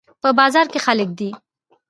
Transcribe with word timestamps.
په 0.21 0.29
بازار 0.37 0.65
کې 0.71 0.79
خلک 0.85 1.09
دي 1.19 1.29